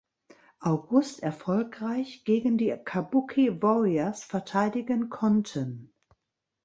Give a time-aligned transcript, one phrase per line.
[0.63, 5.93] August erfolgreich gegen die Kabuki Warriors verteidigen konnten.